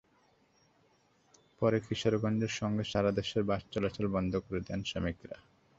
[1.59, 5.37] পরে কিশোরগঞ্জের সঙ্গে সারা দেশের বাস চলাচল বন্ধ করে দেন শ্রমিকেরা।